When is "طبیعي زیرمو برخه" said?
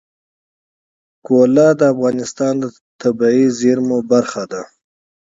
3.01-4.43